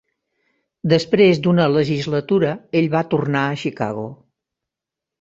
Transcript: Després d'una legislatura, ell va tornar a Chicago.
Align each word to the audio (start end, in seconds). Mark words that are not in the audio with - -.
Després 0.93 1.41
d'una 1.43 1.69
legislatura, 1.75 2.57
ell 2.83 2.91
va 2.99 3.05
tornar 3.15 3.47
a 3.55 3.63
Chicago. 3.67 4.11